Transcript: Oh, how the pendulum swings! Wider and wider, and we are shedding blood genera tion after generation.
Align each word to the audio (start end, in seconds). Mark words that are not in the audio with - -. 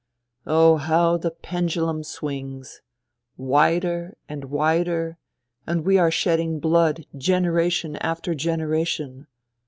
Oh, 0.47 0.77
how 0.77 1.15
the 1.17 1.29
pendulum 1.29 2.03
swings! 2.03 2.81
Wider 3.37 4.17
and 4.27 4.45
wider, 4.45 5.19
and 5.67 5.85
we 5.85 5.99
are 5.99 6.09
shedding 6.09 6.59
blood 6.59 7.05
genera 7.15 7.69
tion 7.69 7.97
after 7.97 8.33
generation. 8.33 9.27